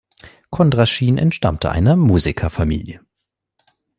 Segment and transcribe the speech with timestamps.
[0.49, 3.01] Kondraschin entstammte einer Musikerfamilie.